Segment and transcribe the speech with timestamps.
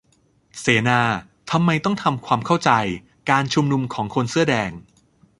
[0.59, 1.01] เสวนา:
[1.51, 2.71] ทำไมต้องทำความเข้าใจ
[3.29, 4.71] การชุมนุมของคนเสื้อแดง